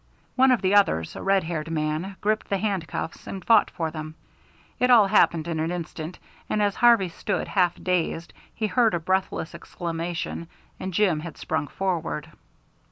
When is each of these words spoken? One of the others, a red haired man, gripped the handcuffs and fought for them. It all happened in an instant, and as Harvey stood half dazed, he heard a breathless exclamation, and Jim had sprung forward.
One 0.35 0.49
of 0.49 0.63
the 0.63 0.73
others, 0.73 1.15
a 1.15 1.21
red 1.21 1.43
haired 1.43 1.69
man, 1.69 2.15
gripped 2.21 2.49
the 2.49 2.57
handcuffs 2.57 3.27
and 3.27 3.45
fought 3.45 3.69
for 3.69 3.91
them. 3.91 4.15
It 4.79 4.89
all 4.89 5.05
happened 5.05 5.47
in 5.47 5.59
an 5.59 5.69
instant, 5.71 6.17
and 6.49 6.59
as 6.59 6.73
Harvey 6.77 7.09
stood 7.09 7.47
half 7.49 7.75
dazed, 7.75 8.33
he 8.55 8.65
heard 8.65 8.95
a 8.95 8.99
breathless 8.99 9.53
exclamation, 9.53 10.47
and 10.79 10.91
Jim 10.91 11.19
had 11.19 11.37
sprung 11.37 11.67
forward. 11.67 12.31